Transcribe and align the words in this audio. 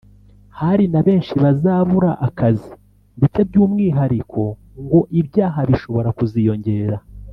hari 0.59 0.85
na 0.93 1.01
benshi 1.07 1.33
bazabura 1.43 2.11
akazi 2.27 2.69
ndetse 3.17 3.39
by’umwihariko 3.49 4.41
ngo 4.83 4.99
ibyaha 5.19 5.59
bishobora 5.69 6.09
kuziyongera 6.17 6.97